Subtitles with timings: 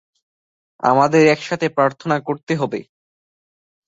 [0.83, 2.79] আমাদের একসাথে প্রার্থনা করতে হবে।